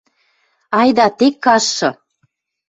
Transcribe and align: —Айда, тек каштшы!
—Айда, 0.79 1.07
тек 1.17 1.35
каштшы! 1.43 1.89